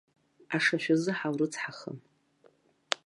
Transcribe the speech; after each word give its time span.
Ашашәазы 0.55 1.11
ҳаурыцҳахым. 1.17 1.97